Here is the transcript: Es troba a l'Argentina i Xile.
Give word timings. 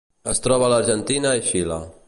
Es 0.31 0.39
troba 0.45 0.65
a 0.67 0.71
l'Argentina 0.71 1.37
i 1.43 1.47
Xile. 1.51 1.79